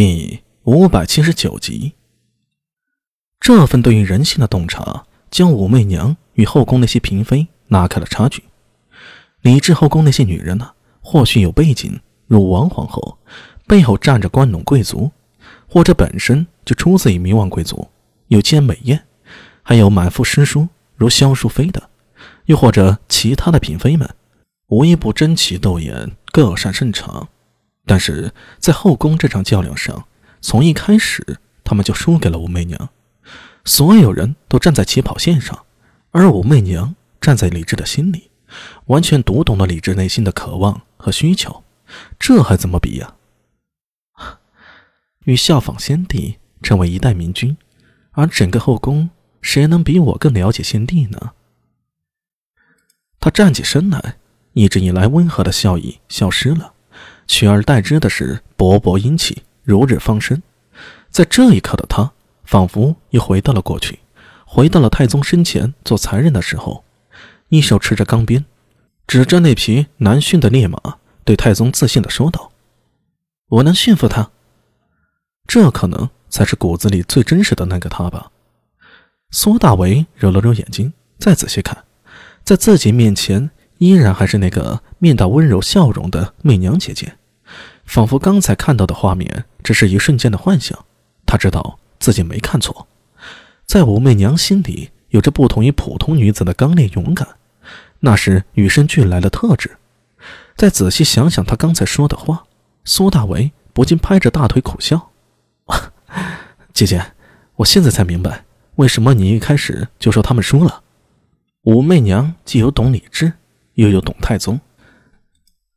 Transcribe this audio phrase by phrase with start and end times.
[0.00, 1.94] 第五百七十九集，
[3.40, 8.44] 这份对于人性的洞察，将武媚娘与后宫那些嫔妃拉开了差距。
[9.40, 11.98] 李治后宫那些女人呢，或许有背景，
[12.28, 13.18] 如王皇后，
[13.66, 15.10] 背后站着关陇贵族，
[15.66, 17.88] 或者本身就出自于名望贵族，
[18.28, 19.04] 有兼美艳，
[19.64, 21.90] 还有满腹诗书，如萧淑妃的，
[22.44, 24.08] 又或者其他的嫔妃们，
[24.68, 27.28] 无一不争奇斗艳，各擅胜场。
[27.88, 30.06] 但是在后宫这场较量上，
[30.42, 32.90] 从一开始他们就输给了武媚娘。
[33.64, 35.64] 所有人都站在起跑线上，
[36.10, 38.30] 而武媚娘站在李治的心里，
[38.86, 41.64] 完全读懂了李治内心的渴望和需求。
[42.18, 43.14] 这还怎么比呀？
[45.24, 47.56] 与效仿先帝成为一代明君，
[48.12, 49.08] 而整个后宫
[49.40, 51.32] 谁能比我更了解先帝呢？
[53.18, 54.18] 他站起身来，
[54.52, 56.74] 一直以来温和的笑意消失了。
[57.28, 60.42] 取而代之的是勃勃英气，如日方升。
[61.10, 62.10] 在这一刻的他，
[62.42, 64.00] 仿佛又回到了过去，
[64.44, 66.84] 回到了太宗身前做才人的时候，
[67.50, 68.44] 一手持着钢鞭，
[69.06, 72.50] 指着那匹难驯的烈马，对太宗自信地说道
[73.48, 74.30] ：“我能驯服他。”
[75.46, 78.32] 这可能才是骨子里最真实的那个他吧。
[79.30, 81.84] 苏大为揉了揉眼睛，再仔细看，
[82.42, 83.50] 在自己面前。
[83.80, 87.12] 依然还是那个面带温柔笑容的媚娘姐姐，
[87.88, 90.78] 仿佛刚才看到的画面只是一瞬间的幻想。
[91.24, 92.86] 她知道自己没看错，
[93.64, 97.26] 在武媚娘心里有着不同于普通女子的刚烈勇敢，
[98.00, 99.78] 那是与生俱来的特质。
[100.54, 102.44] 再仔细想想她刚才说的话，
[102.84, 105.10] 苏大为不禁拍着大腿苦笑
[106.74, 107.12] ：“姐姐，
[107.56, 108.44] 我现在才明白，
[108.76, 110.82] 为什么你一开始就说他们输了。
[111.62, 113.32] 武媚娘既有懂理智。”
[113.78, 114.60] 又有懂太宗，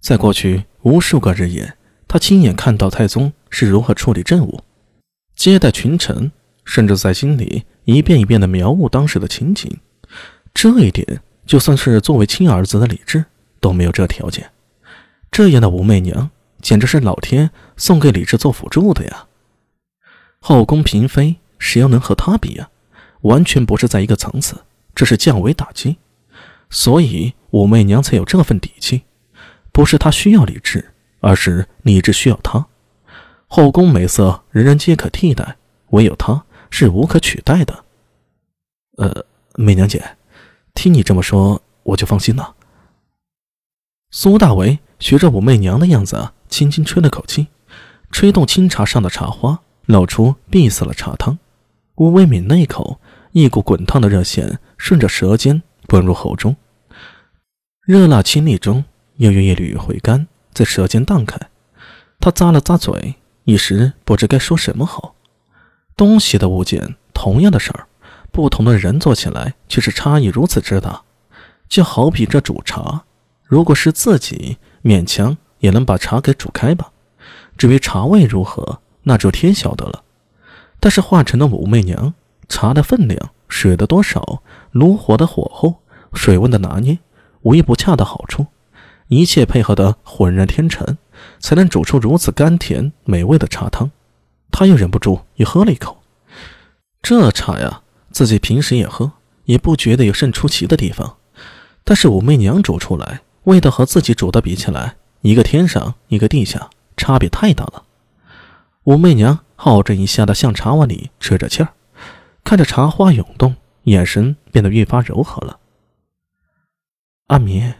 [0.00, 1.74] 在过去无数个日夜，
[2.14, 4.62] 他亲眼看到太宗是如何处理政务、
[5.34, 6.30] 接待群臣，
[6.64, 9.80] 甚至在心里一遍一遍地描摹当时的情景。
[10.54, 13.24] 这一点，就算是作为亲儿子的李治
[13.58, 14.48] 都没有这条件。
[15.32, 16.30] 这样的武媚娘，
[16.62, 19.26] 简直是老天送给李治做辅助的呀！
[20.38, 22.68] 后宫嫔妃，谁又能和她比呀？
[23.22, 24.54] 完全不是在一个层次，
[24.94, 25.96] 这是降维打击。
[26.70, 27.34] 所以。
[27.50, 29.02] 武媚娘才有这份底气，
[29.72, 30.92] 不是她需要李治，
[31.24, 32.66] 而是你只需要她。
[33.46, 35.56] 后宫美色人人皆可替代，
[35.90, 37.84] 唯有她是无可取代的。
[38.98, 39.24] 呃，
[39.54, 40.16] 媚娘姐，
[40.74, 42.54] 听你这么说，我就放心了。
[44.10, 47.46] 苏大为学着武媚娘的样子，轻轻吹了口气，
[48.10, 51.38] 吹动清茶上的茶花，露出碧色的茶汤。
[51.94, 53.00] 微微抿了一口，
[53.32, 56.54] 一股滚烫的热线顺着舌尖滚入喉中。
[57.80, 58.84] 热辣清丽中，
[59.16, 61.38] 又有一缕回甘在舌尖荡开。
[62.20, 65.14] 他咂了咂嘴，一时不知该说什么好。
[65.96, 67.86] 东西的物件，同样的事儿，
[68.32, 71.02] 不同的人做起来却是差异如此之大。
[71.68, 73.04] 就好比这煮茶，
[73.44, 76.92] 如果是自己，勉强也能把茶给煮开吧。
[77.56, 80.02] 至于茶味如何，那就天晓得了。
[80.80, 82.14] 但是化成了武媚娘，
[82.48, 85.76] 茶的分量、水的多少、炉火的火候、
[86.12, 86.98] 水温的拿捏。
[87.42, 88.46] 无一不恰到好处，
[89.08, 90.96] 一切配合得浑然天成，
[91.38, 93.90] 才能煮出如此甘甜美味的茶汤。
[94.50, 96.02] 他又忍不住又喝了一口。
[97.02, 99.12] 这茶呀，自己平时也喝，
[99.44, 101.16] 也不觉得有甚出奇的地方。
[101.84, 107.84] 但是武媚娘煮出来，味道和自己煮的比起来，一个天上一个地下，差别太大了。
[108.84, 111.68] 武媚娘好整以下的向茶碗里吹着气儿，
[112.42, 115.58] 看着茶花涌动，眼神变得愈发柔和了。
[117.26, 117.72] 阿弥，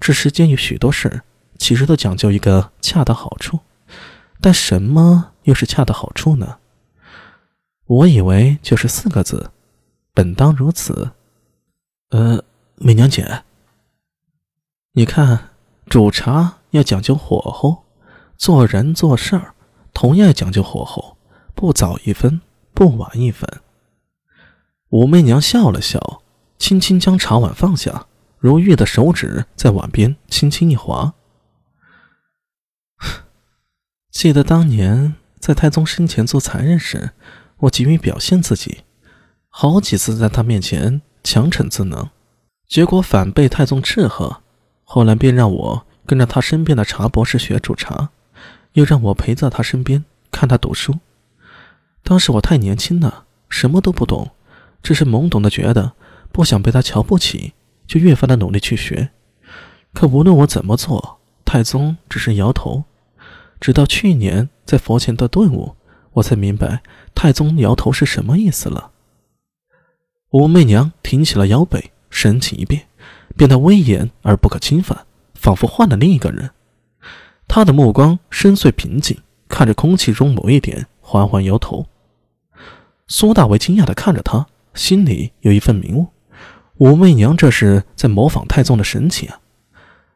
[0.00, 1.22] 这世间有许多事，
[1.58, 3.60] 其实都讲究一个恰到好处。
[4.40, 6.56] 但什么又是恰到好处呢？
[7.84, 9.50] 我以为就是四个字：
[10.14, 11.10] 本当如此。
[12.08, 12.42] 呃，
[12.76, 13.42] 媚娘姐，
[14.92, 15.50] 你看，
[15.86, 17.84] 煮茶要讲究火候，
[18.38, 19.54] 做人做事儿
[19.92, 21.18] 同样讲究火候，
[21.54, 22.40] 不早一分，
[22.72, 23.48] 不晚一分。
[24.88, 26.22] 武媚娘笑了笑，
[26.58, 28.06] 轻轻将茶碗放下。
[28.40, 31.12] 如玉的手指在碗边轻轻一划。
[34.10, 37.10] 记得当年在太宗身前做才人时，
[37.58, 38.78] 我急于表现自己，
[39.50, 42.08] 好几次在他面前强逞自能，
[42.66, 44.42] 结果反被太宗斥喝。
[44.84, 48.08] 后来便让我跟着他身边的茶博士学煮茶，
[48.72, 50.98] 又让我陪在他身边看他读书。
[52.02, 54.30] 当时我太年轻了，什么都不懂，
[54.82, 55.92] 只是懵懂的觉得
[56.32, 57.52] 不想被他瞧不起。
[57.90, 59.10] 就越发的努力去学，
[59.92, 62.84] 可无论我怎么做，太宗只是摇头。
[63.58, 65.74] 直到去年在佛前的顿悟，
[66.12, 66.82] 我才明白
[67.16, 68.92] 太宗摇头是什么意思了。
[70.30, 72.86] 武媚娘挺起了腰背，神情一变，
[73.36, 75.04] 变得威严而不可侵犯，
[75.34, 76.48] 仿佛换了另一个人。
[77.48, 81.84] 她的目光深邃平静，看着空气中某一点，缓缓摇头。
[83.08, 86.06] 苏大为惊讶地看着他，心里有一份明悟：
[86.80, 89.40] 武媚娘这是在模仿太宗的神情啊！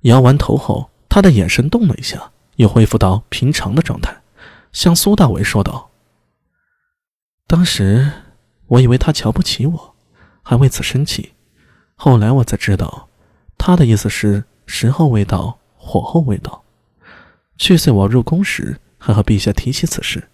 [0.00, 4.22] 摇完头后，他的眼神动了一下，又恢复到平常的状态，
[4.72, 5.90] 向苏大为说道
[7.46, 8.10] ：“当时
[8.66, 9.94] 我以为他瞧不起我。”
[10.42, 11.34] 还为此生气，
[11.94, 13.08] 后来我才知道，
[13.58, 16.64] 他的意思是时候未到，火候未到。
[17.56, 20.28] 去岁我入宫时，还和陛下提起此事，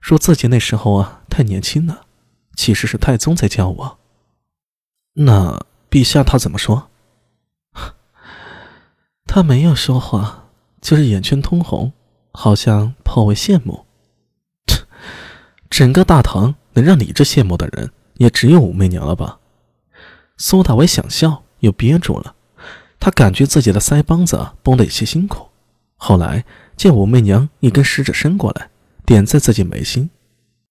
[0.00, 2.06] 说自己那时候啊太年轻了。
[2.54, 3.98] 其实是太宗在教我。
[5.14, 6.88] 那陛下他怎么说？
[9.26, 10.48] 他没有说话，
[10.80, 11.92] 就是眼圈通红，
[12.32, 13.86] 好像颇为羡慕。
[15.68, 17.90] 整个大唐能让你这羡慕的人。
[18.16, 19.40] 也只有武媚娘了吧？
[20.36, 22.36] 苏大伟想笑，又憋住了。
[23.00, 25.48] 他感觉自己的腮帮子绷得有些辛苦。
[25.96, 26.44] 后来
[26.76, 28.70] 见武媚娘一根食指伸过来，
[29.04, 30.10] 点在自己眉心，